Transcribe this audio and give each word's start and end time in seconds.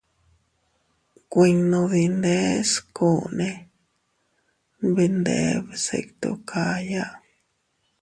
Kuinno 1.31 1.79
dindeskunne 1.91 3.49
nbindee 4.85 5.53
bsittu 5.67 6.31
kaya. 6.49 7.05